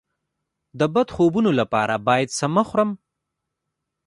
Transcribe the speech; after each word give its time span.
د 0.79 0.81
بد 0.93 1.07
خوبونو 1.15 1.51
لپاره 1.59 1.95
باید 2.07 2.29
څه 2.37 2.45
مه 2.55 2.63
خورم؟ 2.67 2.91